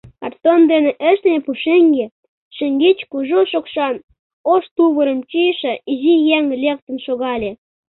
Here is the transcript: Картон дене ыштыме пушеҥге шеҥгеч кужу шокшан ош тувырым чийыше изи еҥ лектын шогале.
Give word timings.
Картон 0.21 0.59
дене 0.71 0.91
ыштыме 1.09 1.39
пушеҥге 1.45 2.05
шеҥгеч 2.55 2.99
кужу 3.11 3.39
шокшан 3.51 3.95
ош 4.53 4.63
тувырым 4.75 5.19
чийыше 5.29 5.73
изи 5.91 6.13
еҥ 6.37 6.43
лектын 6.63 6.97
шогале. 7.05 7.51